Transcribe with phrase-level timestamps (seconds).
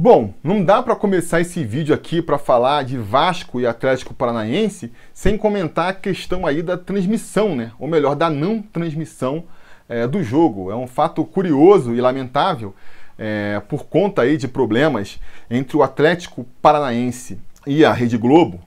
[0.00, 4.92] Bom, não dá para começar esse vídeo aqui para falar de Vasco e Atlético Paranaense
[5.12, 7.72] sem comentar a questão aí da transmissão, né?
[7.80, 9.42] Ou melhor, da não transmissão
[9.88, 10.70] é, do jogo.
[10.70, 12.76] É um fato curioso e lamentável
[13.18, 15.18] é, por conta aí de problemas
[15.50, 17.36] entre o Atlético Paranaense
[17.66, 18.60] e a Rede Globo,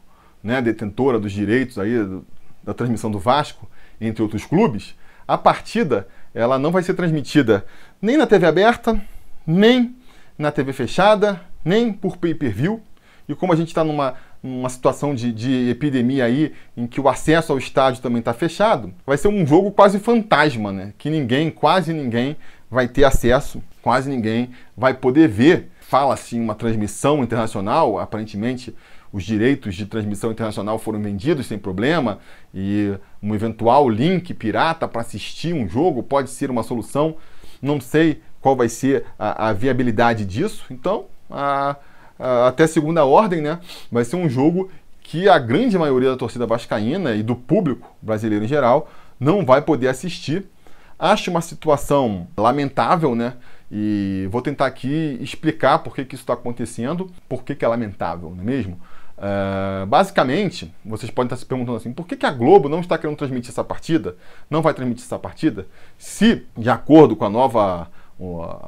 [0.43, 2.25] né, detentora dos direitos aí do,
[2.61, 3.69] da transmissão do Vasco,
[4.01, 4.95] entre outros clubes.
[5.25, 7.65] A partida ela não vai ser transmitida
[8.01, 9.01] nem na TV aberta,
[9.47, 9.95] nem
[10.37, 12.81] na TV fechada, nem por pay-per-view.
[13.27, 17.07] E como a gente está numa, numa situação de, de, epidemia aí, em que o
[17.07, 20.93] acesso ao estádio também está fechado, vai ser um jogo quase fantasma, né?
[20.97, 22.35] Que ninguém, quase ninguém,
[22.69, 25.69] vai ter acesso, quase ninguém vai poder ver.
[25.79, 28.73] Fala-se uma transmissão internacional, aparentemente
[29.13, 32.19] os direitos de transmissão internacional foram vendidos sem problema
[32.53, 37.17] e um eventual link pirata para assistir um jogo pode ser uma solução.
[37.61, 40.65] Não sei qual vai ser a, a viabilidade disso.
[40.69, 41.75] Então, a,
[42.19, 43.59] a, até segunda ordem, né,
[43.91, 44.69] vai ser um jogo
[45.01, 49.61] que a grande maioria da torcida vascaína e do público brasileiro em geral não vai
[49.61, 50.45] poder assistir.
[50.97, 53.33] Acho uma situação lamentável, né?
[53.71, 57.67] E vou tentar aqui explicar por que, que isso está acontecendo, por que, que é
[57.67, 58.79] lamentável, não é mesmo?
[59.17, 62.97] Uh, basicamente, vocês podem estar se perguntando assim: por que, que a Globo não está
[62.97, 64.15] querendo transmitir essa partida?
[64.49, 65.67] Não vai transmitir essa partida?
[65.97, 67.87] Se, de acordo com a nova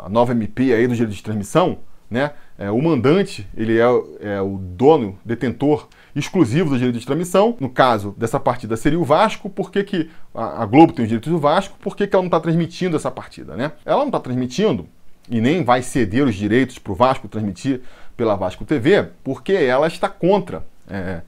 [0.05, 2.31] a nova MP aí do direito de transmissão, né?
[2.57, 3.85] É, o mandante, ele é,
[4.21, 7.57] é, o dono, detentor exclusivo do direito de transmissão.
[7.59, 9.49] No caso dessa partida seria o Vasco.
[9.49, 11.75] Por que, que a, Globo tem os direitos do Vasco?
[11.79, 13.71] Por que, que ela não está transmitindo essa partida, né?
[13.83, 14.87] Ela não está transmitindo
[15.29, 17.81] e nem vai ceder os direitos para o Vasco transmitir
[18.15, 21.21] pela Vasco TV, porque ela está contra é,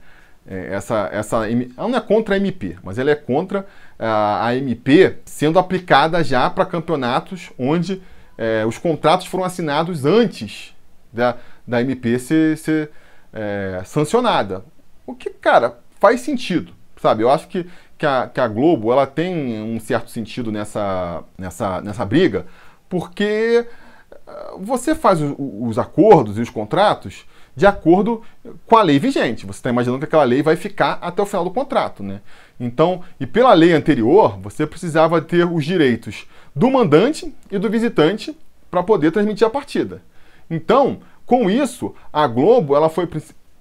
[0.46, 1.50] é, essa, essa.
[1.50, 3.66] Ela não é contra a MP, mas ela é contra
[3.98, 8.00] a, a MP sendo aplicada já para campeonatos onde
[8.36, 10.74] é, os contratos foram assinados antes
[11.12, 12.90] da, da MP ser, ser
[13.32, 14.64] é, sancionada.
[15.06, 17.22] O que, cara, faz sentido, sabe?
[17.22, 21.80] Eu acho que, que, a, que a Globo ela tem um certo sentido nessa, nessa,
[21.80, 22.46] nessa briga,
[22.88, 23.66] porque
[24.26, 27.24] ah, você faz os, os acordos e os contratos
[27.54, 28.22] de acordo
[28.66, 29.46] com a lei vigente.
[29.46, 32.20] Você está imaginando que aquela lei vai ficar até o final do contrato, né?
[32.60, 38.34] Então, e pela lei anterior, você precisava ter os direitos do mandante e do visitante
[38.70, 40.02] para poder transmitir a partida.
[40.50, 43.06] Então, com isso, a Globo ela foi,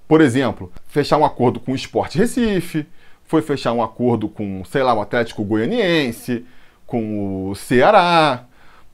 [0.08, 2.88] por exemplo, fechar um acordo com o Esporte Recife,
[3.26, 6.46] foi fechar um acordo com, sei lá, o Atlético Goianiense,
[6.88, 8.46] com o Ceará.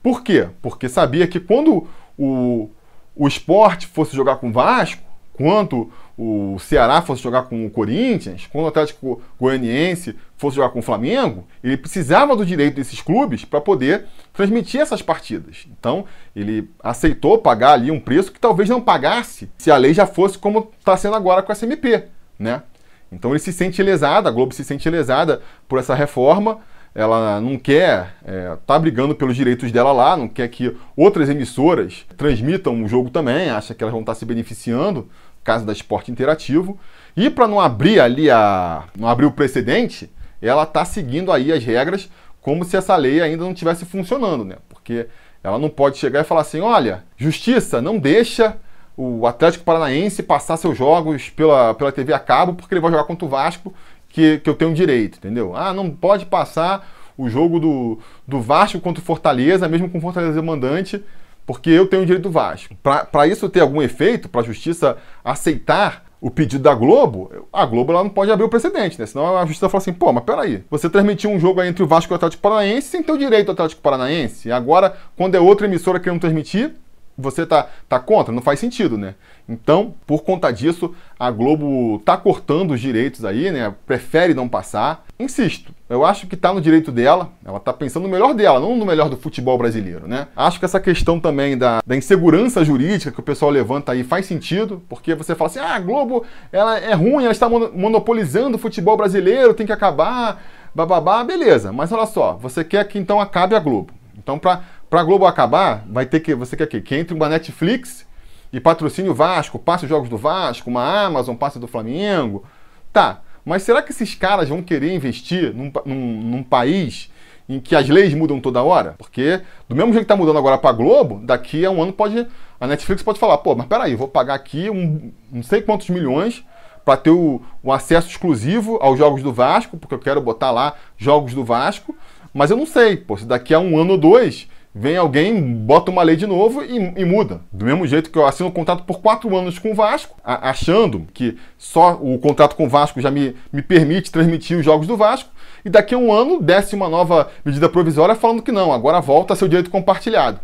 [0.02, 0.48] Por quê?
[0.60, 1.86] Porque sabia que quando
[2.18, 2.70] o,
[3.14, 5.02] o esporte fosse jogar com o Vasco,
[5.32, 5.92] quanto
[6.24, 10.82] o Ceará fosse jogar com o Corinthians, quando o Atlético Goianiense fosse jogar com o
[10.82, 15.66] Flamengo, ele precisava do direito desses clubes para poder transmitir essas partidas.
[15.68, 16.04] Então,
[16.36, 20.38] ele aceitou pagar ali um preço que talvez não pagasse se a lei já fosse
[20.38, 22.04] como está sendo agora com a SMP,
[22.38, 22.62] né?
[23.10, 26.60] Então ele se sente lesada, a Globo se sente lesada por essa reforma,
[26.94, 32.06] ela não quer é, tá brigando pelos direitos dela lá, não quer que outras emissoras
[32.16, 35.08] transmitam o jogo também, acha que elas vão estar tá se beneficiando
[35.44, 36.78] caso da esporte interativo.
[37.16, 38.84] E para não abrir ali a.
[38.98, 40.10] não abrir o precedente,
[40.40, 42.08] ela está seguindo aí as regras
[42.40, 44.56] como se essa lei ainda não estivesse funcionando, né?
[44.68, 45.06] Porque
[45.42, 48.56] ela não pode chegar e falar assim: olha, justiça, não deixa
[48.96, 53.04] o Atlético Paranaense passar seus jogos pela, pela TV a cabo porque ele vai jogar
[53.04, 53.72] contra o Vasco,
[54.08, 55.56] que, que eu tenho direito, entendeu?
[55.56, 56.86] Ah, não pode passar
[57.16, 61.02] o jogo do, do Vasco contra o Fortaleza, mesmo com o Fortaleza mandante,
[61.46, 62.74] porque eu tenho o direito do Vasco.
[62.82, 67.90] Para isso ter algum efeito, para a justiça aceitar o pedido da Globo, a Globo
[67.90, 69.06] ela não pode abrir o precedente, né?
[69.06, 72.12] Senão a justiça fala assim, pô, mas peraí, você transmitiu um jogo entre o Vasco
[72.12, 74.48] e o Atlético Paranaense sem ter o direito do Atlético Paranaense.
[74.48, 76.76] E agora, quando é outra emissora querendo transmitir,
[77.22, 78.34] você tá, tá contra?
[78.34, 79.14] Não faz sentido, né?
[79.48, 83.74] Então, por conta disso, a Globo tá cortando os direitos aí, né?
[83.86, 85.04] Prefere não passar.
[85.18, 88.76] Insisto, eu acho que tá no direito dela, ela tá pensando no melhor dela, não
[88.76, 90.28] no melhor do futebol brasileiro, né?
[90.36, 94.26] Acho que essa questão também da, da insegurança jurídica que o pessoal levanta aí faz
[94.26, 98.60] sentido, porque você fala assim, ah, a Globo, ela é ruim, ela está monopolizando o
[98.60, 100.42] futebol brasileiro, tem que acabar,
[100.74, 101.72] bababá, beleza.
[101.72, 103.92] Mas olha só, você quer que então acabe a Globo.
[104.16, 104.62] Então, para
[105.00, 106.34] a Globo acabar, vai ter que.
[106.34, 108.06] Você quer que, que entre uma Netflix
[108.52, 112.44] e patrocine o Vasco, passe os jogos do Vasco, uma Amazon, passe do Flamengo.
[112.92, 117.10] Tá, mas será que esses caras vão querer investir num, num, num país
[117.48, 118.94] em que as leis mudam toda hora?
[118.98, 121.92] Porque, do mesmo jeito que está mudando agora para a Globo, daqui a um ano
[121.92, 122.26] pode.
[122.60, 126.44] A Netflix pode falar, pô, mas peraí, vou pagar aqui um, não sei quantos milhões
[126.84, 130.74] para ter o, o, acesso exclusivo aos jogos do Vasco, porque eu quero botar lá
[130.96, 131.96] jogos do Vasco,
[132.32, 135.90] mas eu não sei, pô, se daqui a um ano ou dois vem alguém, bota
[135.90, 137.42] uma lei de novo e, e, muda.
[137.52, 140.50] Do mesmo jeito que eu assino um contrato por quatro anos com o Vasco, a,
[140.50, 144.86] achando que só o contrato com o Vasco já me, me permite transmitir os jogos
[144.86, 145.30] do Vasco,
[145.64, 149.34] e daqui a um ano desce uma nova medida provisória falando que não, agora volta
[149.34, 150.40] a ser o direito compartilhado.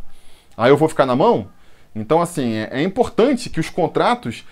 [0.57, 1.49] Aí eu vou ficar na mão?
[1.95, 4.45] Então, assim, é, é importante que os contratos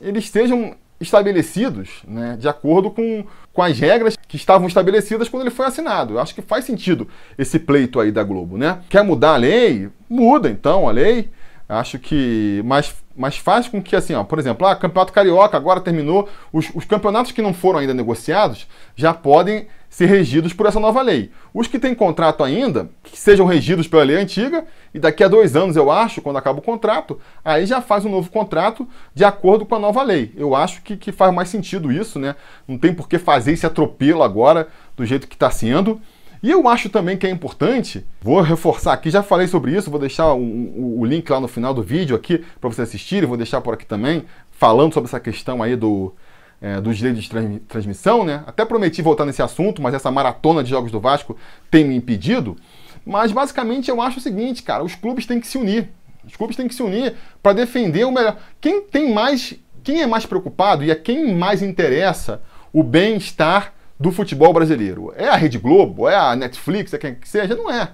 [0.00, 5.50] eles sejam estabelecidos né, de acordo com, com as regras que estavam estabelecidas quando ele
[5.50, 6.14] foi assinado.
[6.14, 7.08] Eu acho que faz sentido
[7.38, 8.80] esse pleito aí da Globo, né?
[8.88, 9.88] Quer mudar a lei?
[10.08, 11.30] Muda então a lei.
[11.68, 12.60] Acho que.
[12.64, 16.28] Mas, mas faz com que, assim, ó, por exemplo, ah, Campeonato Carioca agora terminou.
[16.52, 18.66] Os, os campeonatos que não foram ainda negociados
[18.96, 21.32] já podem ser regidos por essa nova lei.
[21.52, 24.64] Os que têm contrato ainda, que sejam regidos pela lei antiga,
[24.94, 28.10] e daqui a dois anos, eu acho, quando acaba o contrato, aí já faz um
[28.10, 30.32] novo contrato de acordo com a nova lei.
[30.36, 32.36] Eu acho que, que faz mais sentido isso, né?
[32.68, 36.00] Não tem por que fazer esse atropelo agora do jeito que está sendo.
[36.42, 40.00] E eu acho também que é importante, vou reforçar aqui, já falei sobre isso, vou
[40.00, 43.36] deixar o, o, o link lá no final do vídeo aqui para você assistir, vou
[43.36, 46.14] deixar por aqui também, falando sobre essa questão aí do,
[46.60, 48.42] é, dos direitos de transmissão, né?
[48.46, 51.36] Até prometi voltar nesse assunto, mas essa maratona de jogos do Vasco
[51.70, 52.56] tem me impedido.
[53.04, 55.90] Mas basicamente eu acho o seguinte, cara, os clubes têm que se unir.
[56.26, 58.36] Os clubes têm que se unir para defender o melhor.
[58.60, 62.42] Quem tem mais, quem é mais preocupado e a quem mais interessa
[62.72, 65.12] o bem-estar do futebol brasileiro?
[65.14, 66.08] É a Rede Globo?
[66.08, 66.94] É a Netflix?
[66.94, 67.54] É quem que seja?
[67.54, 67.90] Não é.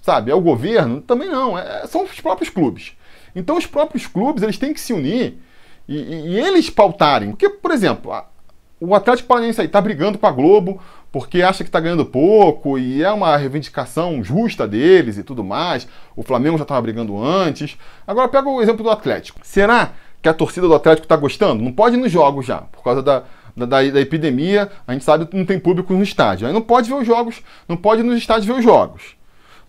[0.00, 0.30] Sabe?
[0.30, 1.02] É o governo?
[1.02, 1.58] Também não.
[1.58, 2.92] É, são os próprios clubes.
[3.36, 5.38] Então os próprios clubes eles têm que se unir
[5.86, 7.30] e, e, eles pautarem.
[7.30, 8.24] Porque, por exemplo, a,
[8.80, 10.80] o Atlético Paranaense aí está brigando com a Globo
[11.12, 15.86] porque acha que está ganhando pouco e é uma reivindicação justa deles e tudo mais.
[16.16, 17.76] O Flamengo já estava brigando antes.
[18.06, 19.40] Agora pega o exemplo do Atlético.
[19.42, 19.92] Será
[20.22, 21.62] que a torcida do Atlético está gostando?
[21.62, 23.24] Não pode ir nos jogos já, por causa da,
[23.66, 24.70] da, da, epidemia.
[24.86, 26.46] A gente sabe que não tem público no estádio.
[26.46, 29.20] Aí não pode ver os jogos, não pode ir nos estádios ver os jogos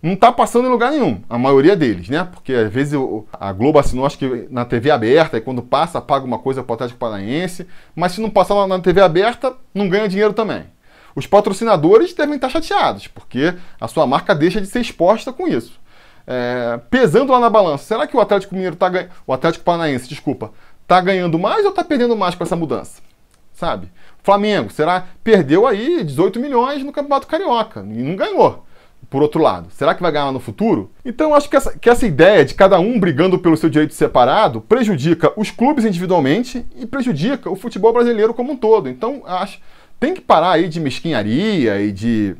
[0.02, 2.24] não está passando em lugar nenhum, a maioria deles, né?
[2.24, 2.98] Porque às vezes
[3.32, 6.72] a Globo assinou, acho que na TV aberta, e quando passa, paga uma coisa para
[6.72, 10.64] o Atlético Paranaense, mas se não passar na TV aberta, não ganha dinheiro também.
[11.14, 15.80] Os patrocinadores devem estar chateados, porque a sua marca deixa de ser exposta com isso.
[16.26, 18.90] É, pesando lá na balança, será que o Atlético Mineiro tá
[19.24, 20.50] o Atlético Paranaense, desculpa,
[20.82, 23.00] está ganhando mais ou está perdendo mais com essa mudança?
[23.62, 23.92] Sabe?
[24.24, 28.66] Flamengo, será perdeu aí 18 milhões no Campeonato Carioca e não ganhou
[29.08, 29.68] por outro lado?
[29.70, 30.90] Será que vai ganhar no futuro?
[31.04, 34.60] Então acho que essa, que essa ideia de cada um brigando pelo seu direito separado
[34.60, 38.88] prejudica os clubes individualmente e prejudica o futebol brasileiro como um todo.
[38.88, 39.60] Então acho
[40.00, 42.34] tem que parar aí de mesquinharia e de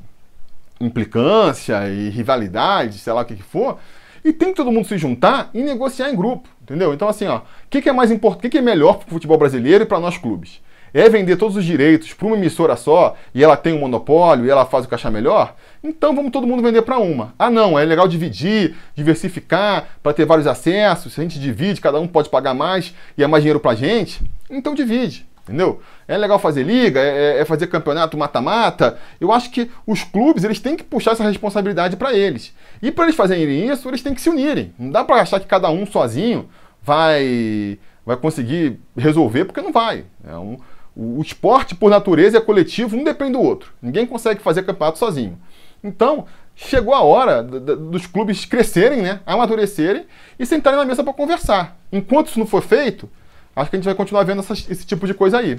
[0.81, 3.79] implicância e rivalidade, sei lá o que, que for,
[4.25, 6.93] e tem que todo mundo se juntar e negociar em grupo, entendeu?
[6.93, 9.07] Então assim, ó, o que, que é mais importante, o que, que é melhor para
[9.07, 10.61] o futebol brasileiro e para nós clubes?
[10.95, 14.51] É vender todos os direitos para uma emissora só e ela tem um monopólio e
[14.51, 17.35] ela faz o que achar melhor, então vamos todo mundo vender para uma.
[17.39, 21.13] Ah, não, é legal dividir, diversificar para ter vários acessos.
[21.13, 23.75] Se a gente divide, cada um pode pagar mais e é mais dinheiro para a
[23.75, 25.27] gente, então divide.
[25.43, 25.83] Entendeu?
[26.07, 28.97] É legal fazer liga, é, é, é fazer campeonato mata-mata.
[29.21, 32.55] Eu acho que os clubes eles têm que puxar essa responsabilidade para eles.
[32.81, 34.73] E para eles fazerem isso, eles têm que se unirem.
[34.79, 36.49] Não dá para achar que cada um sozinho
[36.81, 40.05] vai vai conseguir resolver, porque não vai.
[40.25, 40.59] É um,
[40.95, 43.73] o esporte, por natureza, é coletivo, um depende do outro.
[43.81, 45.39] Ninguém consegue fazer campeonato sozinho.
[45.83, 50.07] Então, chegou a hora dos clubes crescerem, né, amadurecerem
[50.39, 51.79] e sentarem na mesa para conversar.
[51.91, 53.09] Enquanto isso não for feito,
[53.57, 55.59] acho que a gente vai continuar vendo essa, esse tipo de coisa aí.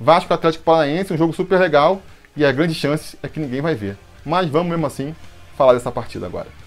[0.00, 2.02] Vasco Atlético Paranaense, um jogo super legal
[2.36, 3.96] e a grande chance é que ninguém vai ver.
[4.24, 5.14] Mas vamos mesmo assim
[5.56, 6.61] falar dessa partida agora.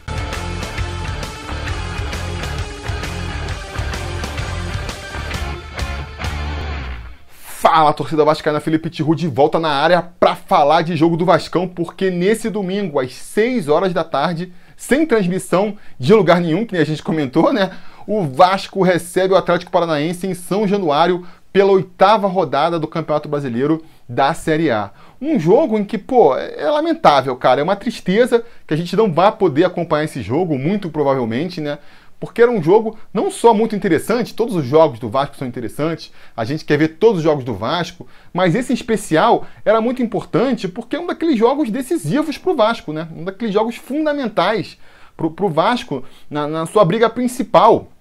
[7.76, 11.68] Fala, torcida vascaína, Felipe Tiru de volta na área para falar de jogo do Vascão,
[11.68, 16.86] porque nesse domingo, às 6 horas da tarde, sem transmissão de lugar nenhum, que a
[16.86, 17.72] gente comentou, né?
[18.08, 23.84] O Vasco recebe o Atlético Paranaense em São Januário pela oitava rodada do Campeonato Brasileiro
[24.08, 24.92] da Série A.
[25.22, 27.60] Um jogo em que, pô, é lamentável, cara.
[27.60, 31.78] É uma tristeza que a gente não vai poder acompanhar esse jogo, muito provavelmente, né?
[32.20, 36.12] Porque era um jogo não só muito interessante, todos os jogos do Vasco são interessantes,
[36.36, 40.02] a gente quer ver todos os jogos do Vasco, mas esse em especial era muito
[40.02, 43.08] importante porque é um daqueles jogos decisivos para o Vasco, né?
[43.16, 44.78] um daqueles jogos fundamentais
[45.16, 47.92] para o Vasco na, na sua briga principal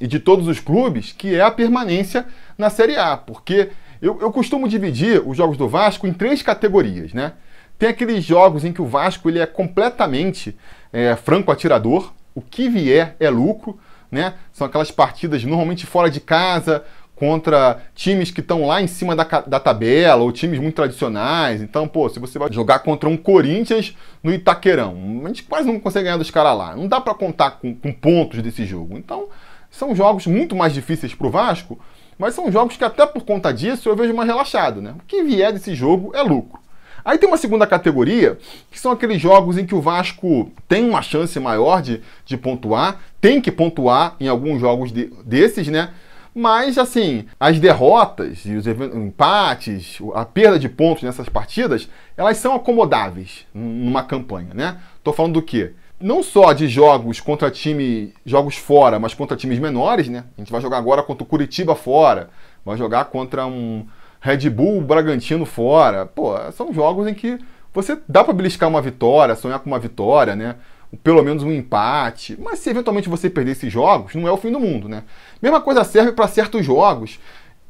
[0.00, 4.32] e de todos os clubes, que é a permanência na Série A, porque eu, eu
[4.32, 7.34] costumo dividir os jogos do Vasco em três categorias, né?
[7.78, 10.56] Tem aqueles jogos em que o Vasco ele é completamente
[10.92, 13.78] é, franco atirador, o que vier é lucro,
[14.10, 14.34] né?
[14.52, 16.84] São aquelas partidas normalmente fora de casa,
[17.22, 21.62] contra times que estão lá em cima da, da tabela ou times muito tradicionais.
[21.62, 25.78] Então, pô, se você vai jogar contra um Corinthians no Itaquerão, a gente quase não
[25.78, 26.74] consegue ganhar dos caras lá.
[26.74, 28.98] Não dá para contar com, com pontos desse jogo.
[28.98, 29.28] Então,
[29.70, 31.78] são jogos muito mais difíceis para o Vasco,
[32.18, 34.94] mas são jogos que até por conta disso eu vejo mais relaxado, né?
[34.98, 36.61] O que vier desse jogo é lucro.
[37.04, 38.38] Aí tem uma segunda categoria,
[38.70, 43.00] que são aqueles jogos em que o Vasco tem uma chance maior de, de pontuar,
[43.20, 45.90] tem que pontuar em alguns jogos de, desses, né?
[46.34, 52.54] Mas, assim, as derrotas e os empates, a perda de pontos nessas partidas, elas são
[52.54, 54.78] acomodáveis numa campanha, né?
[55.04, 55.72] Tô falando do quê?
[56.00, 60.24] Não só de jogos contra time, jogos fora, mas contra times menores, né?
[60.36, 62.30] A gente vai jogar agora contra o Curitiba fora,
[62.64, 63.86] vai jogar contra um
[64.22, 66.06] Red Bull Bragantino fora.
[66.06, 67.38] Pô, são jogos em que
[67.74, 70.56] você dá para beliscar uma vitória, sonhar com uma vitória, né?
[71.02, 72.38] pelo menos um empate.
[72.40, 75.04] Mas se eventualmente você perder esses jogos, não é o fim do mundo, né?
[75.40, 77.18] Mesma coisa serve para certos jogos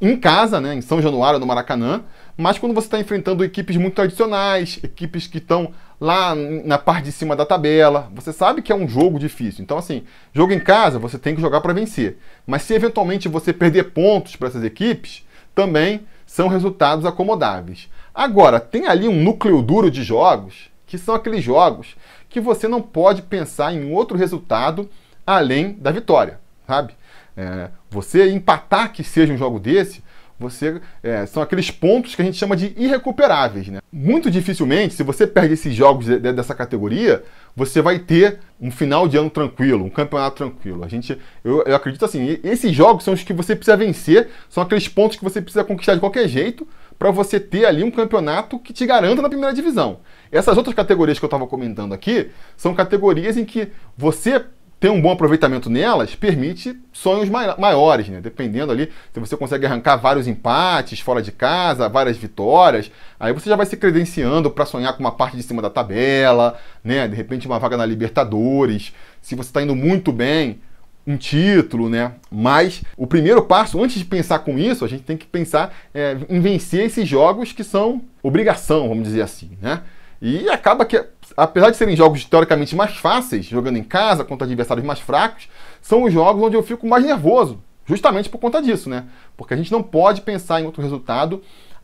[0.00, 2.02] em casa, né, em São Januário, no Maracanã,
[2.36, 7.12] mas quando você está enfrentando equipes muito tradicionais, equipes que estão lá na parte de
[7.12, 9.62] cima da tabela, você sabe que é um jogo difícil.
[9.62, 10.02] Então, assim,
[10.34, 12.18] jogo em casa você tem que jogar para vencer.
[12.44, 16.00] Mas se eventualmente você perder pontos para essas equipes, também
[16.32, 17.90] são resultados acomodáveis.
[18.14, 21.94] Agora, tem ali um núcleo duro de jogos, que são aqueles jogos
[22.30, 24.88] que você não pode pensar em outro resultado
[25.26, 26.94] além da vitória, sabe?
[27.36, 30.02] É, você empatar que seja um jogo desse,
[30.42, 33.68] você é, são aqueles pontos que a gente chama de irrecuperáveis.
[33.68, 33.80] Né?
[33.90, 37.22] Muito dificilmente, se você perde esses jogos de, de, dessa categoria,
[37.56, 40.84] você vai ter um final de ano tranquilo, um campeonato tranquilo.
[40.84, 44.62] A gente, eu, eu acredito assim, esses jogos são os que você precisa vencer, são
[44.62, 46.66] aqueles pontos que você precisa conquistar de qualquer jeito
[46.98, 50.00] para você ter ali um campeonato que te garanta na primeira divisão.
[50.30, 54.44] Essas outras categorias que eu estava comentando aqui são categorias em que você
[54.82, 58.20] ter um bom aproveitamento nelas permite sonhos maiores, né?
[58.20, 63.48] Dependendo ali, se você consegue arrancar vários empates fora de casa, várias vitórias, aí você
[63.48, 67.06] já vai se credenciando para sonhar com uma parte de cima da tabela, né?
[67.06, 68.92] De repente uma vaga na Libertadores.
[69.20, 70.60] Se você está indo muito bem,
[71.06, 72.14] um título, né?
[72.28, 76.16] Mas o primeiro passo, antes de pensar com isso, a gente tem que pensar é,
[76.28, 79.82] em vencer esses jogos que são obrigação, vamos dizer assim, né?
[80.20, 81.04] E acaba que,
[81.36, 85.48] apesar de serem jogos teoricamente mais fáceis, jogando em casa contra adversários mais fracos,
[85.80, 89.04] são os jogos onde eu fico mais nervoso, justamente por conta disso, né?
[89.36, 91.42] Porque a gente não pode pensar em outro resultado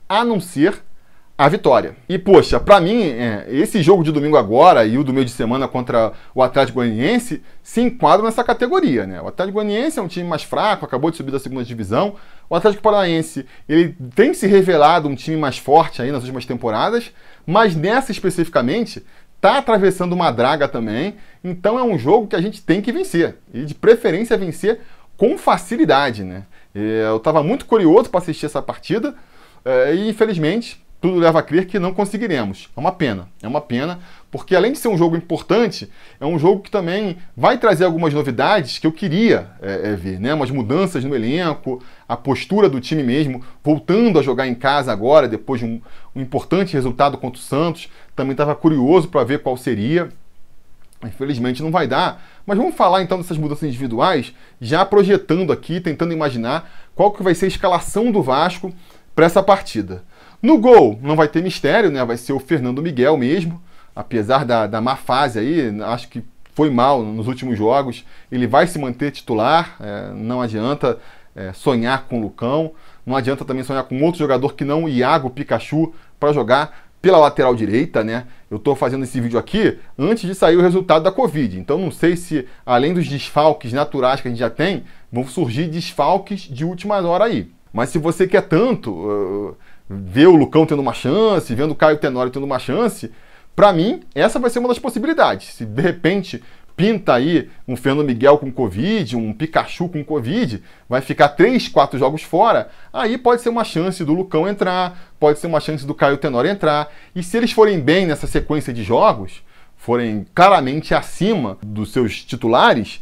[0.08, 0.82] a não ser
[1.38, 1.94] a vitória.
[2.08, 5.30] E poxa, para mim, é, esse jogo de domingo agora e o do meio de
[5.30, 9.22] semana contra o Atlético Goianiense se enquadram nessa categoria, né?
[9.22, 12.16] O Atlético Goianiense é um time mais fraco, acabou de subir da segunda divisão.
[12.50, 17.12] O Atlético Paranaense, ele tem se revelado um time mais forte aí nas últimas temporadas,
[17.46, 19.06] mas nessa especificamente
[19.40, 21.14] tá atravessando uma draga também.
[21.42, 24.80] Então é um jogo que a gente tem que vencer e de preferência vencer
[25.16, 26.44] com facilidade, né?
[26.74, 29.14] Eu estava muito curioso para assistir essa partida
[29.64, 32.68] é, e infelizmente tudo leva a crer que não conseguiremos.
[32.76, 36.38] É uma pena, é uma pena, porque além de ser um jogo importante, é um
[36.38, 40.34] jogo que também vai trazer algumas novidades que eu queria é, é, ver, né?
[40.34, 45.26] Umas mudanças no elenco, a postura do time mesmo, voltando a jogar em casa agora,
[45.26, 45.80] depois de um,
[46.14, 47.88] um importante resultado contra o Santos.
[48.14, 50.10] Também estava curioso para ver qual seria.
[51.02, 52.22] Infelizmente não vai dar.
[52.44, 57.34] Mas vamos falar então dessas mudanças individuais, já projetando aqui, tentando imaginar qual que vai
[57.34, 58.74] ser a escalação do Vasco
[59.14, 60.04] para essa partida.
[60.42, 62.04] No gol, não vai ter mistério, né?
[62.04, 63.62] Vai ser o Fernando Miguel mesmo.
[63.98, 66.22] Apesar da, da má fase aí, acho que
[66.54, 68.04] foi mal nos últimos jogos.
[68.30, 69.76] Ele vai se manter titular.
[69.80, 70.98] É, não adianta
[71.34, 72.70] é, sonhar com o Lucão.
[73.04, 77.18] Não adianta também sonhar com outro jogador que não o Iago Pikachu para jogar pela
[77.18, 78.26] lateral direita, né?
[78.48, 81.58] Eu estou fazendo esse vídeo aqui antes de sair o resultado da Covid.
[81.58, 85.66] Então não sei se, além dos desfalques naturais que a gente já tem, vão surgir
[85.66, 87.50] desfalques de última hora aí.
[87.72, 89.56] Mas se você quer tanto, uh,
[89.90, 93.10] ver o Lucão tendo uma chance, vendo o Caio Tenório tendo uma chance,
[93.58, 95.48] para mim, essa vai ser uma das possibilidades.
[95.48, 96.40] Se de repente
[96.76, 101.98] pinta aí um Fernando Miguel com Covid, um Pikachu com Covid, vai ficar três, quatro
[101.98, 105.92] jogos fora, aí pode ser uma chance do Lucão entrar, pode ser uma chance do
[105.92, 106.88] Caio Tenório entrar.
[107.16, 109.42] E se eles forem bem nessa sequência de jogos,
[109.76, 113.00] forem claramente acima dos seus titulares,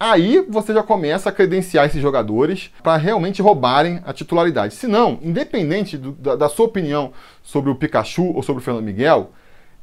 [0.00, 4.72] Aí você já começa a credenciar esses jogadores para realmente roubarem a titularidade.
[4.74, 7.12] Se não, independente do, da, da, sua opinião
[7.42, 9.32] sobre o Pikachu ou sobre o Fernando Miguel,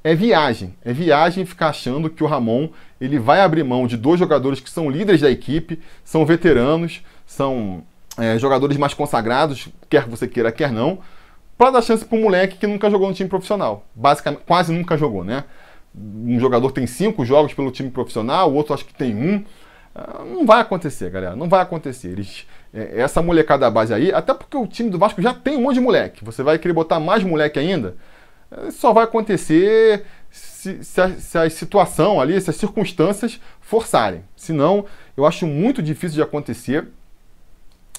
[0.05, 0.75] é viagem.
[0.85, 2.69] É viagem ficar achando que o Ramon
[3.01, 7.83] ele vai abrir mão de dois jogadores que são líderes da equipe, são veteranos, são
[8.15, 11.00] é, jogadores mais consagrados, quer você queira, quer não,
[11.57, 13.83] para dar chance para um moleque que nunca jogou no time profissional.
[13.95, 15.43] Basicamente, quase nunca jogou, né?
[15.95, 19.43] Um jogador tem cinco jogos pelo time profissional, o outro acho que tem um.
[19.95, 21.35] Ah, não vai acontecer, galera.
[21.35, 22.09] Não vai acontecer.
[22.09, 25.57] Eles, é, essa molecada da base aí, até porque o time do Vasco já tem
[25.57, 26.24] um monte de moleque.
[26.24, 27.95] Você vai querer botar mais moleque ainda?
[28.71, 34.23] Só vai acontecer se, se, a, se a situação ali, se as circunstâncias forçarem.
[34.35, 34.85] Senão,
[35.15, 36.87] eu acho muito difícil de acontecer.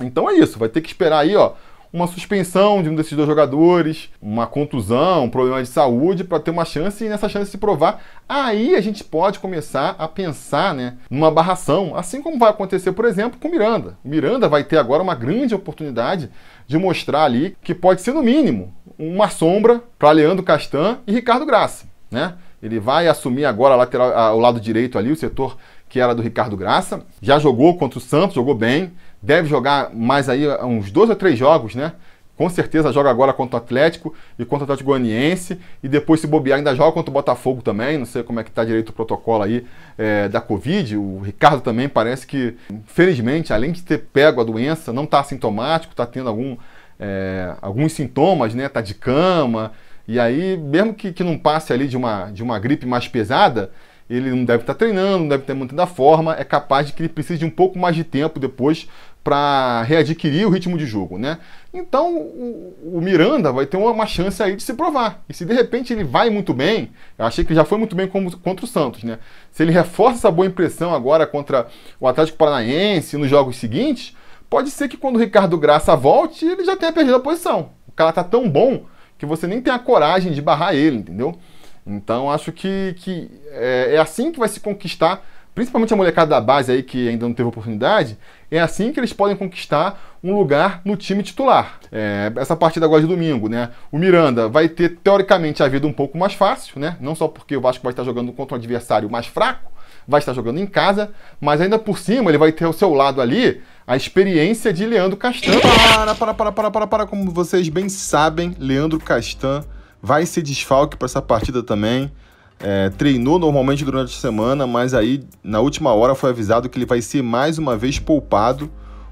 [0.01, 1.55] Então é isso, vai ter que esperar aí, ó,
[1.97, 6.51] uma suspensão de um desses dois jogadores, uma contusão, um problema de saúde para ter
[6.51, 10.99] uma chance e nessa chance se provar, aí a gente pode começar a pensar, né,
[11.11, 13.97] numa barração, assim como vai acontecer, por exemplo, com o Miranda.
[14.05, 16.29] O Miranda vai ter agora uma grande oportunidade
[16.67, 21.47] de mostrar ali que pode ser no mínimo uma sombra para Leandro Castan e Ricardo
[21.47, 22.35] Graça, né?
[22.63, 25.57] Ele vai assumir agora a lateral, o lado direito ali, o setor
[25.89, 27.05] que era do Ricardo Graça.
[27.23, 28.93] Já jogou contra o Santos, jogou bem
[29.27, 31.93] deve jogar mais aí uns dois ou três jogos, né?
[32.37, 35.59] Com certeza joga agora contra o Atlético e contra o Atlético Goianiense.
[35.83, 37.97] E depois, se bobear, ainda joga contra o Botafogo também.
[37.97, 39.67] Não sei como é que tá direito o protocolo aí
[39.97, 40.99] é, da Covid.
[40.99, 42.55] O Ricardo também parece que,
[42.87, 46.59] felizmente, além de ter pego a doença, não está assintomático, está tendo algum,
[47.01, 48.69] é, alguns sintomas, né?
[48.69, 49.73] Tá de cama.
[50.07, 53.71] E aí, mesmo que, que não passe ali de uma, de uma gripe mais pesada,
[54.09, 57.03] ele não deve estar treinando, não deve ter mantendo a forma, é capaz de que
[57.03, 58.89] ele precise de um pouco mais de tempo depois
[59.27, 61.39] para readquirir o ritmo de jogo, né?
[61.75, 65.25] Então o, o, Miranda vai ter uma, uma, chance aí de se provar.
[65.29, 68.07] E se de repente ele vai muito bem, eu achei que já foi muito bem
[68.07, 69.19] como, contra o Santos, né?
[69.51, 71.67] Se ele reforça essa boa impressão agora contra
[71.99, 74.17] o Atlético Paranaense nos jogos seguintes,
[74.49, 77.71] pode ser que quando o Ricardo Graça volte, ele já tenha perdido a posição.
[77.89, 78.85] O cara tá tão bom
[79.19, 81.37] que você nem tem a coragem de barrar ele, entendeu?
[81.85, 86.41] Então acho que, que é, é, assim que vai se conquistar, principalmente a molecada da
[86.41, 88.19] base aí que ainda não teve oportunidade,
[88.51, 91.81] é assim que eles podem conquistar um lugar no time titular.
[91.91, 93.71] É, essa partida agora de domingo, né?
[93.91, 96.99] O Miranda vai ter teoricamente a vida um pouco mais fácil, né?
[97.01, 99.73] Não só porque o Vasco vai estar jogando contra um adversário mais fraco,
[100.07, 101.11] vai estar jogando em casa,
[101.41, 105.17] mas ainda por cima ele vai ter ao seu lado ali a experiência de Leandro
[105.17, 105.59] Castan.
[105.59, 109.65] Para, para, para, para, para, para, como vocês bem sabem, Leandro Castan
[110.03, 112.13] vai ser desfalque para essa partida também.
[112.59, 116.87] É, treinou normalmente durante a semana, mas aí na última hora foi avisado que ele
[116.87, 118.71] vai ser mais uma vez poupado,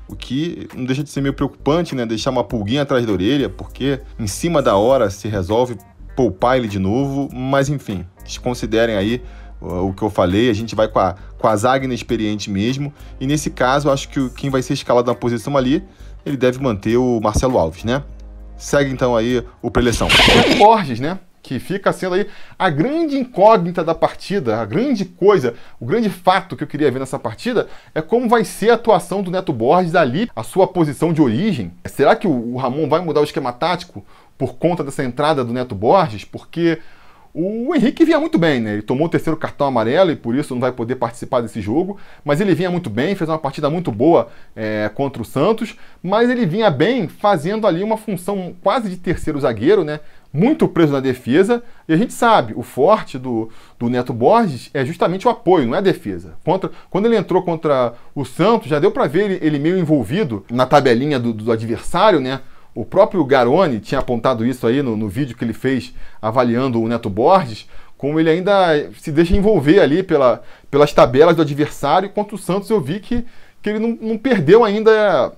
[0.09, 2.07] o que não deixa de ser meio preocupante, né?
[2.07, 5.77] Deixar uma pulguinha atrás da orelha, porque em cima da hora se resolve
[6.17, 9.23] poupar ele de novo, mas enfim, desconsiderem aí
[9.61, 13.27] o que eu falei, a gente vai com a, com a zaga inexperiente mesmo, e
[13.27, 15.83] nesse caso acho que quem vai ser escalado na posição ali,
[16.25, 18.03] ele deve manter o Marcelo Alves, né?
[18.57, 20.09] Segue então aí o preleção.
[20.59, 21.19] Borges, né?
[21.45, 22.27] Que fica sendo aí
[22.59, 26.99] a grande incógnita da partida, a grande coisa, o grande fato que eu queria ver
[26.99, 31.13] nessa partida é como vai ser a atuação do Neto Borges ali, a sua posição
[31.13, 31.71] de origem.
[31.85, 34.03] Será que o Ramon vai mudar o esquema tático
[34.39, 36.25] por conta dessa entrada do Neto Borges?
[36.25, 36.81] Porque
[37.37, 38.75] o Henrique vinha muito bem, né?
[38.75, 41.99] Ele tomou o terceiro cartão amarelo e por isso não vai poder participar desse jogo.
[42.25, 45.75] Mas ele vinha muito bem, fez uma partida muito boa é, contra o Santos.
[46.01, 49.99] Mas ele vinha bem fazendo ali uma função quase de terceiro zagueiro, né?
[50.37, 51.63] Muito preso na defesa.
[51.89, 55.77] E a gente sabe, o forte do, do Neto Borges é justamente o apoio, não
[55.77, 56.35] é a defesa.
[56.45, 60.45] Contra, quando ele entrou contra o Santos, já deu para ver ele, ele, meio envolvido
[60.51, 62.41] na tabelinha do, do adversário, né?
[62.75, 66.89] O próprio Garoni tinha apontado isso aí no, no vídeo que ele fez avaliando o
[66.89, 72.11] Neto Borges, como ele ainda se deixa envolver ali pela, pelas tabelas do adversário.
[72.11, 73.25] Contra o Santos eu vi que,
[73.63, 75.33] que ele não, não perdeu ainda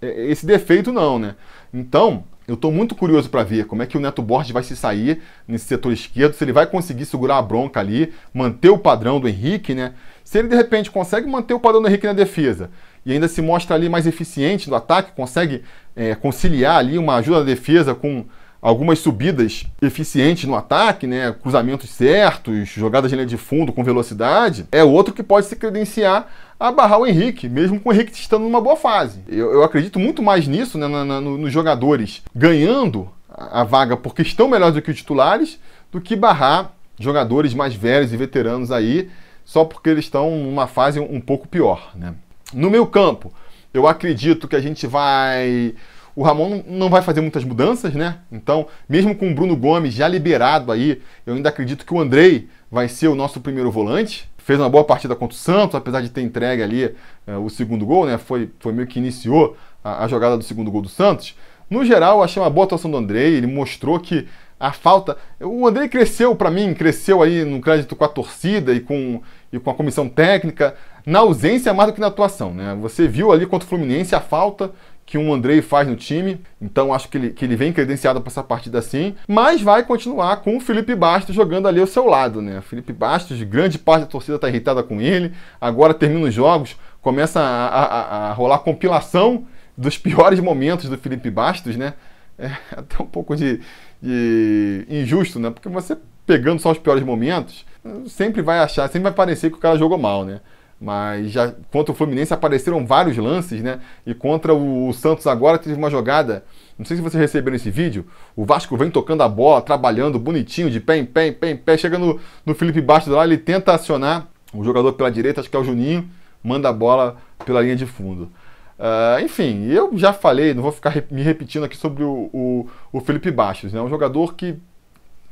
[0.00, 1.34] é, esse defeito, não, né?
[1.74, 4.74] Então, eu estou muito curioso para ver como é que o Neto Borges vai se
[4.74, 9.20] sair nesse setor esquerdo, se ele vai conseguir segurar a bronca ali, manter o padrão
[9.20, 9.92] do Henrique, né?
[10.24, 12.70] Se ele de repente consegue manter o padrão do Henrique na defesa
[13.04, 15.62] e ainda se mostra ali mais eficiente no ataque, consegue
[15.94, 18.24] é, conciliar ali uma ajuda da defesa com
[18.62, 24.66] algumas subidas eficientes no ataque, né, cruzamentos certos, jogadas de linha de fundo com velocidade,
[24.72, 26.26] é outro que pode se credenciar
[26.58, 29.20] a barrar o Henrique, mesmo com o Henrique estando numa boa fase.
[29.28, 34.22] Eu, eu acredito muito mais nisso, né, na, na, nos jogadores ganhando a vaga porque
[34.22, 35.58] estão melhores do que os titulares,
[35.92, 39.08] do que barrar jogadores mais velhos e veteranos aí,
[39.44, 42.14] só porque eles estão numa fase um, um pouco pior, né.
[42.52, 43.32] No meu campo,
[43.72, 45.74] eu acredito que a gente vai.
[46.16, 48.18] O Ramon não vai fazer muitas mudanças, né?
[48.32, 52.48] Então, mesmo com o Bruno Gomes já liberado aí, eu ainda acredito que o Andrei
[52.70, 54.28] vai ser o nosso primeiro volante.
[54.48, 56.94] Fez uma boa partida contra o Santos, apesar de ter entregue ali
[57.26, 58.16] é, o segundo gol, né?
[58.16, 61.36] Foi, foi meio que iniciou a, a jogada do segundo gol do Santos.
[61.68, 63.34] No geral, achei uma boa atuação do Andrei.
[63.34, 64.26] Ele mostrou que
[64.58, 65.18] a falta.
[65.38, 69.20] O Andrei cresceu para mim, cresceu aí no crédito com a torcida e com,
[69.52, 72.54] e com a comissão técnica, na ausência mais do que na atuação.
[72.54, 72.74] Né?
[72.80, 74.72] Você viu ali contra o Fluminense a falta
[75.08, 78.28] que um Andrei faz no time, então acho que ele, que ele vem credenciado para
[78.28, 82.42] essa partida assim, mas vai continuar com o Felipe Bastos jogando ali ao seu lado,
[82.42, 82.60] né?
[82.60, 87.40] Felipe Bastos, grande parte da torcida está irritada com ele, agora termina os jogos, começa
[87.40, 91.94] a, a, a rolar compilação dos piores momentos do Felipe Bastos, né?
[92.38, 93.62] É até um pouco de,
[94.02, 95.48] de injusto, né?
[95.48, 97.64] Porque você pegando só os piores momentos,
[98.08, 100.42] sempre vai achar, sempre vai parecer que o cara jogou mal, né?
[100.80, 103.80] Mas já contra o Fluminense apareceram vários lances, né?
[104.06, 106.44] E contra o, Santos agora teve uma jogada.
[106.78, 108.06] Não sei se vocês receberam esse vídeo.
[108.36, 111.56] O Vasco vem tocando a bola, trabalhando bonitinho, de pé em pé, em pé em
[111.56, 111.76] pé.
[111.76, 115.56] Chega no, no Felipe Bastos lá, ele tenta acionar o jogador pela direita, acho que
[115.56, 116.08] é o Juninho,
[116.42, 118.30] manda a bola pela linha de fundo.
[118.78, 123.00] Uh, enfim, eu já falei, não vou ficar me repetindo aqui sobre o, o, o
[123.00, 123.80] Felipe Bastos, né?
[123.80, 124.56] Um jogador que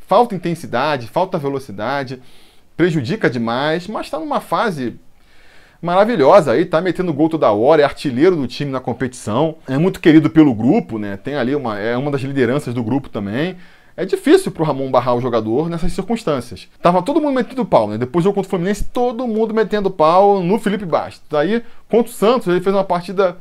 [0.08, 2.20] falta intensidade, falta velocidade,
[2.76, 4.98] prejudica demais, mas está numa fase
[5.80, 10.00] maravilhosa aí, tá metendo gol toda hora, é artilheiro do time na competição, é muito
[10.00, 11.16] querido pelo grupo, né?
[11.16, 13.56] Tem ali uma é uma das lideranças do grupo também.
[13.96, 16.68] É difícil pro Ramon barrar o jogador nessas circunstâncias.
[16.82, 17.96] Tava todo mundo metendo pau, né?
[17.96, 21.32] Depois do jogo contra o Fluminense, todo mundo metendo pau no Felipe Bastos.
[21.32, 23.38] Aí, contra o Santos, ele fez uma partida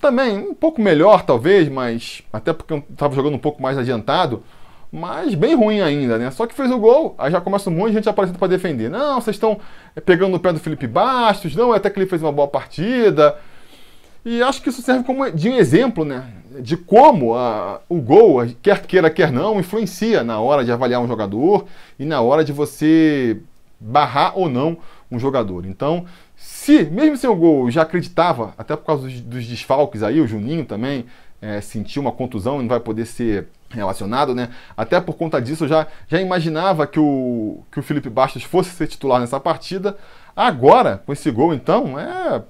[0.00, 4.42] também um pouco melhor, talvez, mas até porque eu tava jogando um pouco mais adiantado
[4.90, 6.30] mas bem ruim ainda, né?
[6.30, 8.88] Só que fez o gol, aí já começa um monte de gente aparecendo para defender.
[8.88, 9.58] Não, vocês estão
[9.94, 13.36] é, pegando no pé do Felipe Bastos, não, até que ele fez uma boa partida.
[14.24, 16.24] E acho que isso serve como de um exemplo, né?
[16.60, 21.06] De como a, o gol, quer queira, quer não, influencia na hora de avaliar um
[21.06, 21.66] jogador
[21.98, 23.38] e na hora de você
[23.78, 24.78] barrar ou não
[25.10, 25.66] um jogador.
[25.66, 30.20] Então, se, mesmo sem o gol, já acreditava, até por causa dos, dos desfalques aí,
[30.20, 31.06] o Juninho também
[31.40, 34.50] é, sentiu uma contusão e não vai poder ser relacionado, né?
[34.76, 38.70] Até por conta disso eu já, já imaginava que o, que o Felipe Bastos fosse
[38.70, 39.96] ser titular nessa partida.
[40.34, 42.42] Agora, com esse gol, então, é.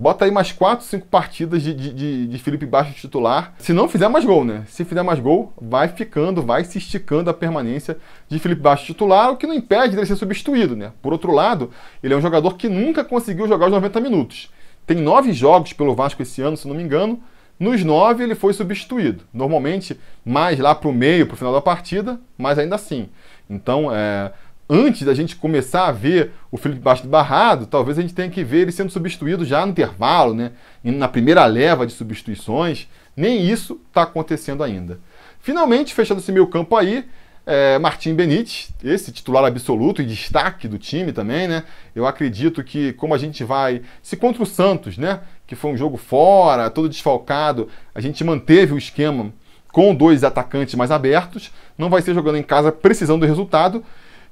[0.00, 3.52] Bota aí mais 4, 5 partidas de, de, de, Felipe Bastos titular.
[3.58, 4.62] Se não fizer mais gol, né?
[4.68, 9.32] Se fizer mais gol, vai ficando, vai se esticando a permanência de Felipe Bastos titular,
[9.32, 10.92] o que não impede dele ser substituído, né?
[11.02, 14.52] Por outro lado, ele é um jogador que nunca conseguiu jogar os 90 minutos.
[14.86, 17.20] Tem nove jogos pelo Vasco esse ano, se não me engano,
[17.58, 19.24] nos nove ele foi substituído.
[19.32, 23.08] Normalmente mais lá para o meio, para o final da partida, mas ainda assim.
[23.48, 24.32] Então, é,
[24.68, 28.44] antes da gente começar a ver o Felipe Bastos barrado, talvez a gente tenha que
[28.44, 30.52] ver ele sendo substituído já no intervalo, né?
[30.84, 32.86] na primeira leva de substituições.
[33.16, 35.00] Nem isso está acontecendo ainda.
[35.40, 37.04] Finalmente, fechando esse meio campo aí,
[37.50, 41.64] é, Martim Benítez, esse titular absoluto e destaque do time também, né?
[41.96, 43.80] Eu acredito que, como a gente vai.
[44.02, 45.20] Se contra o Santos, né?
[45.46, 49.32] Que foi um jogo fora, todo desfalcado, a gente manteve o esquema
[49.72, 53.82] com dois atacantes mais abertos, não vai ser jogando em casa precisando do resultado,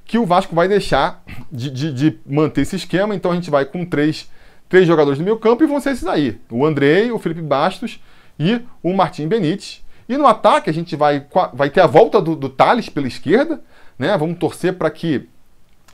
[0.05, 3.65] que o Vasco vai deixar de, de, de manter esse esquema, então a gente vai
[3.65, 4.29] com três,
[4.69, 7.99] três jogadores do meio campo e vão ser esses aí: o Andrei, o Felipe Bastos
[8.39, 9.81] e o Martim Benítez.
[10.07, 13.61] E no ataque a gente vai, vai ter a volta do, do Thales pela esquerda,
[13.97, 14.17] né?
[14.17, 15.27] Vamos torcer para que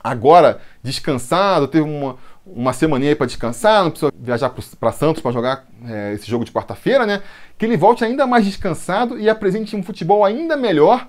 [0.02, 5.32] agora descansado, teve uma, uma semaninha aí para descansar, não precisa viajar para Santos para
[5.32, 7.22] jogar é, esse jogo de quarta-feira, né?
[7.56, 11.08] Que ele volte ainda mais descansado e apresente um futebol ainda melhor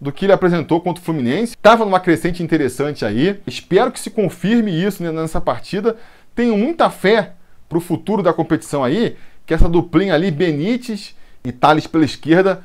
[0.00, 1.54] do que ele apresentou contra o Fluminense.
[1.54, 3.40] Estava numa crescente interessante aí.
[3.46, 5.96] Espero que se confirme isso né, nessa partida.
[6.34, 7.32] Tenho muita fé
[7.68, 11.14] para o futuro da competição aí, que essa duplinha ali, Benítez
[11.44, 12.62] e Thales pela esquerda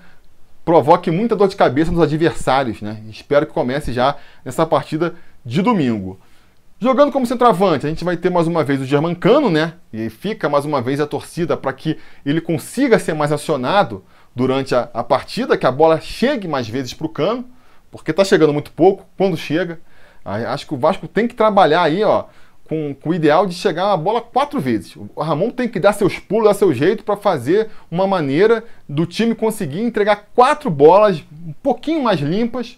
[0.63, 2.81] provoque muita dor de cabeça nos adversários.
[2.81, 3.01] Né?
[3.09, 4.15] Espero que comece já
[4.45, 5.15] nessa partida
[5.45, 6.19] de domingo.
[6.79, 9.73] Jogando como centroavante, a gente vai ter mais uma vez o Germancano, né?
[9.91, 14.01] E fica mais uma vez a torcida para que ele consiga ser mais acionado
[14.33, 17.45] durante a, a partida, que a bola chegue mais vezes para o cano,
[17.91, 19.05] porque está chegando muito pouco.
[19.17, 19.81] Quando chega,
[20.23, 22.25] acho que o Vasco tem que trabalhar aí, ó,
[22.69, 24.95] com, com, o ideal de chegar a bola quatro vezes.
[24.95, 29.07] O Ramon tem que dar seus pulos, dar seu jeito para fazer uma maneira do
[29.07, 32.77] time conseguir entregar quatro bolas um pouquinho mais limpas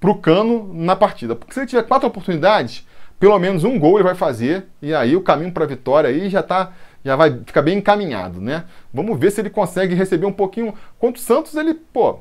[0.00, 1.36] para o Cano na partida.
[1.36, 2.84] Porque se ele tiver quatro oportunidades,
[3.20, 6.28] pelo menos um gol ele vai fazer e aí o caminho para a vitória aí
[6.28, 6.72] já tá
[7.04, 8.64] já vai ficar bem encaminhado, né?
[8.92, 10.74] Vamos ver se ele consegue receber um pouquinho.
[10.98, 12.18] Contra o Santos ele, pô,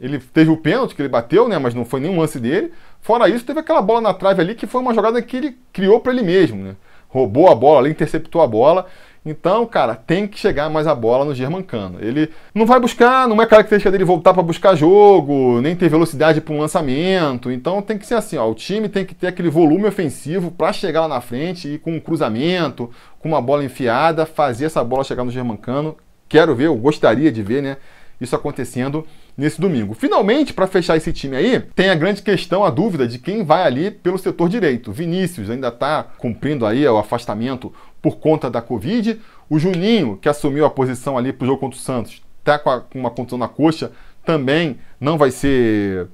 [0.00, 1.58] ele teve o pênalti que ele bateu, né?
[1.58, 2.72] Mas não foi nenhum lance dele.
[3.00, 6.00] Fora isso, teve aquela bola na trave ali que foi uma jogada que ele criou
[6.00, 6.74] para ele mesmo, né?
[7.06, 8.86] Roubou a bola ali, interceptou a bola.
[9.26, 11.98] Então, cara, tem que chegar mais a bola no Germancano.
[12.00, 16.40] Ele não vai buscar, não é característica dele voltar para buscar jogo, nem ter velocidade
[16.40, 17.50] para um lançamento.
[17.50, 20.72] Então tem que ser assim, ó, o time tem que ter aquele volume ofensivo para
[20.72, 25.04] chegar lá na frente e com um cruzamento, com uma bola enfiada, fazer essa bola
[25.04, 25.94] chegar no Germancano.
[26.26, 27.76] Quero ver, eu gostaria de ver, né,
[28.18, 29.04] isso acontecendo
[29.36, 29.94] nesse domingo.
[29.94, 33.64] Finalmente, para fechar esse time aí, tem a grande questão, a dúvida de quem vai
[33.64, 34.90] ali pelo setor direito.
[34.92, 39.20] Vinícius ainda está cumprindo aí o afastamento por conta da Covid.
[39.50, 42.80] O Juninho, que assumiu a posição ali para o jogo contra o Santos, está com,
[42.80, 43.92] com, uma condição na coxa,
[44.24, 46.08] também não vai ser.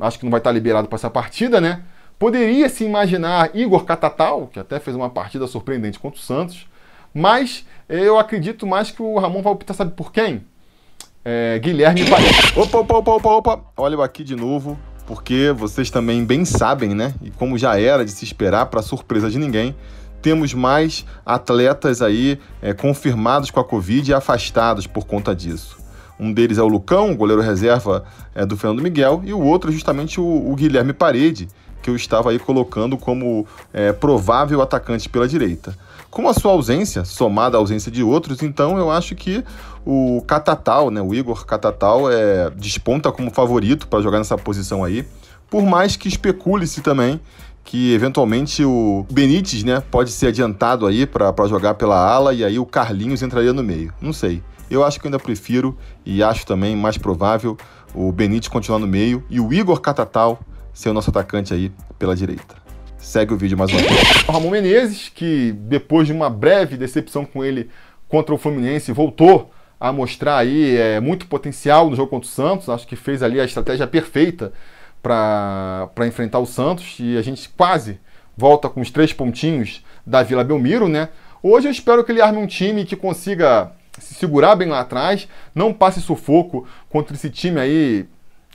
[0.00, 1.82] Acho que não vai estar liberado para essa partida, né?
[2.18, 6.68] Poderia se imaginar Igor Catatal, que até fez uma partida surpreendente contra o Santos,
[7.12, 10.46] Mas eu acredito mais que o Ramon vai optar, sabe por quem?
[11.24, 12.56] É, Guilherme Paredes.
[12.56, 13.60] Opa, opa, opa, opa, opa.
[13.76, 17.14] Olha eu aqui de novo, porque vocês também bem sabem, né?
[17.22, 19.74] E como já era de se esperar, para surpresa de ninguém,
[20.20, 25.78] temos mais atletas aí é, confirmados com a Covid e afastados por conta disso.
[26.18, 28.04] Um deles é o Lucão, goleiro reserva
[28.34, 31.48] é, do Fernando Miguel, e o outro é justamente o, o Guilherme Parede,
[31.82, 35.76] que eu estava aí colocando como é, provável atacante pela direita.
[36.10, 39.42] Com a sua ausência, somada à ausência de outros, então eu acho que
[39.84, 45.04] o Catatal, né, o Igor Catatal, é, desponta como favorito para jogar nessa posição aí,
[45.50, 47.20] por mais que especule-se também
[47.64, 52.58] que eventualmente o Benítez né, pode ser adiantado aí para jogar pela ala e aí
[52.58, 53.92] o Carlinhos entraria no meio.
[54.00, 54.42] Não sei.
[54.70, 57.56] Eu acho que eu ainda prefiro e acho também mais provável
[57.94, 60.40] o Benítez continuar no meio e o Igor Catatal
[60.72, 62.56] ser o nosso atacante aí pela direita.
[62.98, 64.24] Segue o vídeo mais uma vez.
[64.26, 67.68] O Ramon Menezes, que depois de uma breve decepção com ele
[68.08, 69.51] contra o Fluminense, voltou
[69.82, 72.68] a mostrar aí é, muito potencial no jogo contra o Santos.
[72.68, 74.52] Acho que fez ali a estratégia perfeita
[75.02, 77.98] para enfrentar o Santos e a gente quase
[78.36, 81.08] volta com os três pontinhos da Vila Belmiro, né?
[81.42, 85.26] Hoje eu espero que ele arme um time que consiga se segurar bem lá atrás,
[85.52, 88.06] não passe sufoco contra esse time aí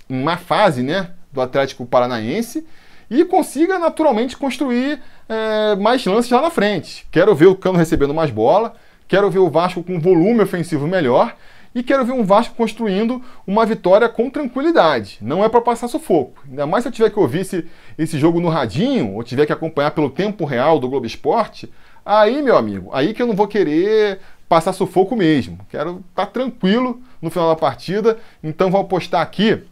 [0.09, 1.11] em má fase, né?
[1.29, 2.65] Do Atlético Paranaense
[3.11, 7.05] e consiga naturalmente construir é, mais lances lá na frente.
[7.11, 8.75] Quero ver o Cano recebendo mais bola,
[9.08, 11.36] quero ver o Vasco com volume ofensivo melhor
[11.74, 15.20] e quero ver um Vasco construindo uma vitória com tranquilidade.
[15.22, 16.43] Não é para passar sufoco.
[16.50, 17.65] Ainda mais se eu tiver que ouvir esse,
[17.98, 21.72] esse jogo no radinho ou tiver que acompanhar pelo tempo real do Globo Esporte,
[22.06, 25.60] aí, meu amigo, aí que eu não vou querer passar sufoco mesmo.
[25.70, 28.17] Quero estar tá tranquilo no final da partida.
[28.43, 29.63] Então vou apostar aqui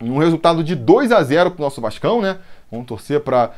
[0.00, 2.38] um resultado de 2 a 0 para o nosso Vascão, né?
[2.70, 3.52] Vamos torcer para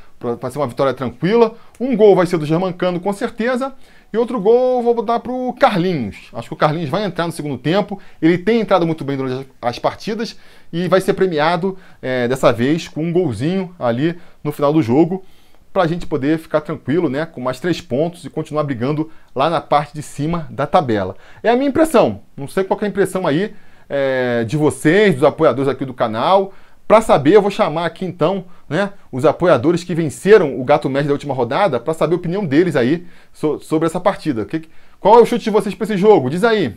[0.51, 1.55] ser uma vitória tranquila.
[1.79, 3.75] Um gol vai ser do Germancano, com certeza.
[4.13, 6.29] E outro gol vou botar para o Carlinhos.
[6.33, 7.99] Acho que o Carlinhos vai entrar no segundo tempo.
[8.21, 10.37] Ele tem entrado muito bem durante as partidas
[10.73, 15.25] e vai ser premiado é, dessa vez com um golzinho ali no final do jogo
[15.73, 19.49] para a gente poder ficar tranquilo, né, com mais três pontos e continuar brigando lá
[19.49, 21.17] na parte de cima da tabela.
[21.43, 22.21] É a minha impressão.
[22.37, 23.55] Não sei qual é a impressão aí
[23.89, 26.53] é, de vocês, dos apoiadores aqui do canal.
[26.93, 31.09] Para saber, eu vou chamar aqui então né, os apoiadores que venceram o Gato Médio
[31.09, 34.45] da última rodada para saber a opinião deles aí so, sobre essa partida.
[34.45, 34.69] Que,
[35.01, 36.29] qual é o chute de vocês para esse jogo?
[36.29, 36.77] Diz aí.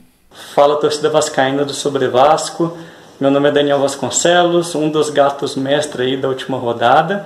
[0.53, 2.77] Fala torcida vascaína do Sobre Vasco.
[3.19, 7.25] Meu nome é Daniel Vasconcelos, um dos gatos mestre aí da última rodada.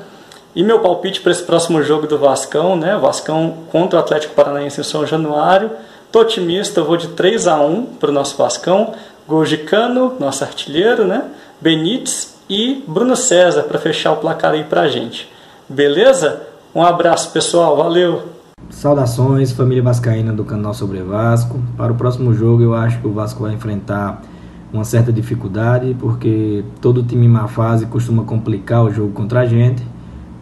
[0.55, 2.97] E meu palpite para esse próximo jogo do Vascão, né?
[2.97, 5.69] Vascão contra o Atlético Paranaense em São Januário.
[6.11, 8.95] Tô otimista, vou de 3 a 1 para o nosso Vascão.
[9.27, 11.25] Gol de Cano, nosso artilheiro, né?
[11.61, 15.31] Benítez e Bruno César para fechar o placar aí para a gente.
[15.69, 16.41] Beleza?
[16.73, 17.77] Um abraço, pessoal.
[17.77, 18.23] Valeu!
[18.69, 21.59] Saudações, família vascaína do canal Sobre Vasco.
[21.77, 24.21] Para o próximo jogo, eu acho que o Vasco vai enfrentar
[24.71, 29.45] uma certa dificuldade, porque todo time em má fase costuma complicar o jogo contra a
[29.45, 29.83] gente.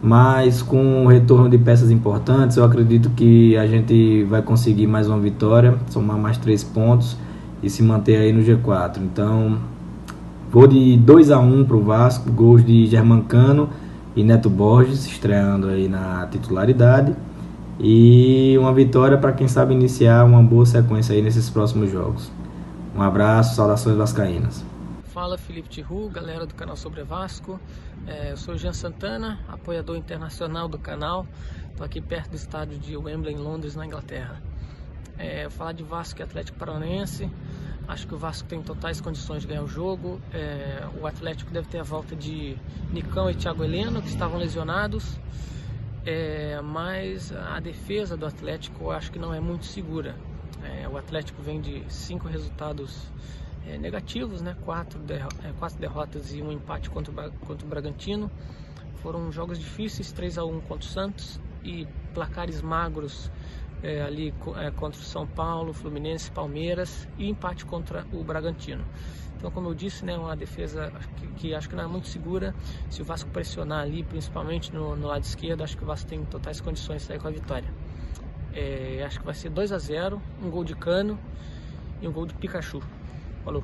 [0.00, 5.08] Mas com o retorno de peças importantes, eu acredito que a gente vai conseguir mais
[5.08, 7.16] uma vitória, somar mais três pontos
[7.62, 8.98] e se manter aí no G4.
[8.98, 9.58] Então,
[10.50, 13.68] Vou de 2 a 1 para o Vasco, gols de Germancano
[14.16, 17.14] e Neto Borges, estreando aí na titularidade.
[17.78, 22.32] E uma vitória para quem sabe iniciar uma boa sequência aí nesses próximos jogos.
[22.96, 24.64] Um abraço, saudações vascaínas.
[25.12, 27.60] Fala Felipe Tiru, galera do canal Sobre Vasco.
[28.06, 31.26] É, eu sou Jean Santana, apoiador internacional do canal.
[31.70, 34.40] Estou aqui perto do estádio de Wembley, em Londres, na Inglaterra.
[35.18, 37.28] É, falar de Vasco e Atlético Paranaense.
[37.88, 40.20] Acho que o Vasco tem totais condições de ganhar o jogo.
[40.30, 42.54] É, o Atlético deve ter a volta de
[42.92, 45.18] Nicão e Thiago Heleno, que estavam lesionados.
[46.04, 50.14] É, mas a defesa do Atlético eu acho que não é muito segura.
[50.62, 53.10] É, o Atlético vem de cinco resultados
[53.66, 54.54] é, negativos, né?
[54.66, 58.30] quatro, derro é, quatro derrotas e um empate contra o, contra o Bragantino.
[58.96, 63.30] Foram jogos difíceis, 3 a 1 contra o Santos e placares magros
[63.82, 68.84] é, ali é, contra o São Paulo, Fluminense, Palmeiras e empate contra o Bragantino.
[69.36, 72.52] Então, como eu disse, né, uma defesa que, que, acho que não é muito segura.
[72.90, 76.24] Se o Vasco pressionar ali, principalmente no, no lado esquerdo, acho que o Vasco tem
[76.24, 77.68] totais condições de sair com a vitória.
[78.52, 81.16] É, acho que vai ser 2 a 0 um gol de cano
[82.02, 82.82] e um gol de Pikachu.
[83.44, 83.62] Falou.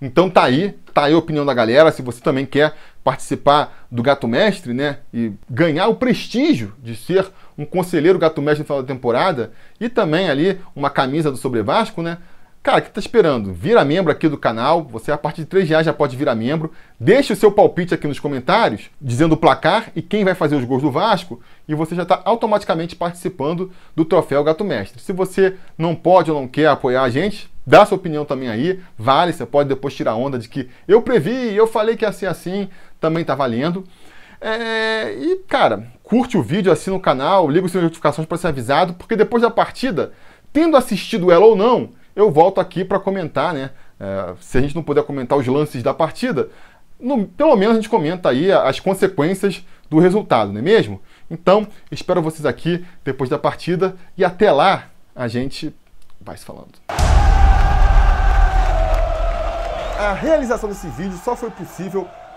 [0.00, 1.92] Então tá aí, tá aí a opinião da galera.
[1.92, 7.30] Se você também quer participar do Gato Mestre, né, e ganhar o prestígio de ser
[7.56, 11.62] um conselheiro Gato Mestre no final da temporada e também ali uma camisa do Sobre
[11.62, 12.18] Vasco, né,
[12.64, 13.52] Cara, o que tá esperando?
[13.52, 14.82] Vira membro aqui do canal.
[14.84, 16.72] Você, a partir de 3 reais, já pode virar membro.
[16.98, 20.64] Deixe o seu palpite aqui nos comentários, dizendo o placar e quem vai fazer os
[20.64, 21.42] gols do Vasco.
[21.68, 24.98] E você já está automaticamente participando do troféu Gato Mestre.
[24.98, 28.80] Se você não pode ou não quer apoiar a gente, dá sua opinião também aí.
[28.96, 32.28] Vale, você pode depois tirar onda de que eu previ, eu falei que ia ser
[32.28, 32.70] assim.
[32.98, 33.84] Também tá valendo.
[34.40, 35.12] É...
[35.12, 39.16] E, cara, curte o vídeo, assina o canal, liga as notificações para ser avisado, porque
[39.16, 40.12] depois da partida,
[40.52, 43.70] tendo assistido ela ou não eu volto aqui para comentar, né?
[43.98, 46.48] É, se a gente não puder comentar os lances da partida,
[47.00, 51.00] no, pelo menos a gente comenta aí as consequências do resultado, não é mesmo?
[51.28, 55.74] Então, espero vocês aqui depois da partida e até lá a gente
[56.20, 56.74] vai se falando.
[59.98, 62.06] A realização desse vídeo só foi possível